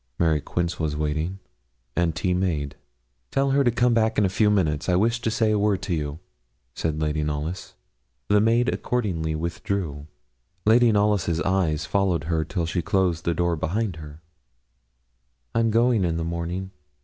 Mary 0.17 0.41
Quince 0.41 0.79
was 0.79 0.95
in 0.95 0.99
waiting, 0.99 1.39
and 1.95 2.15
tea 2.15 2.33
made. 2.33 2.75
'Tell 3.29 3.51
her 3.51 3.63
to 3.63 3.69
come 3.69 3.93
back 3.93 4.17
in 4.17 4.25
a 4.25 4.29
few 4.29 4.49
minutes; 4.49 4.89
I 4.89 4.95
wish 4.95 5.21
to 5.21 5.29
say 5.29 5.51
a 5.51 5.59
word 5.59 5.83
to 5.83 5.93
you,' 5.93 6.17
said 6.73 6.99
Lady 6.99 7.21
Knollys. 7.23 7.75
The 8.27 8.41
maid 8.41 8.67
accordingly 8.67 9.35
withdrew. 9.35 10.07
Lady 10.65 10.91
Knollys' 10.91 11.39
eyes 11.41 11.85
followed 11.85 12.23
her 12.23 12.43
till 12.43 12.65
she 12.65 12.81
closed 12.81 13.25
the 13.25 13.35
door 13.35 13.55
behind 13.55 13.97
her. 13.97 14.23
'I'm 15.53 15.69
going 15.69 16.03
in 16.03 16.17
the 16.17 16.23
morning.' 16.23 16.71